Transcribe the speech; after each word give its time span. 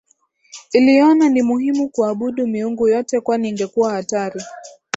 iliona 0.73 1.29
ni 1.29 1.41
muhimu 1.41 1.89
kuabudu 1.89 2.47
miungu 2.47 2.87
yote 2.87 3.19
kwani 3.21 3.49
ingekuwa 3.49 3.91
hatari 3.93 4.43